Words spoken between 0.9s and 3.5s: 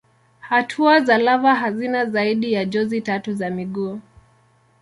za lava hazina zaidi ya jozi tatu za